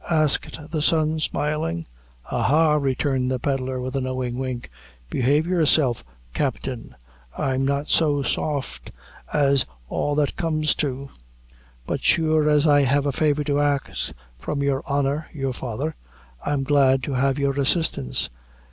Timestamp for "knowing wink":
4.01-4.71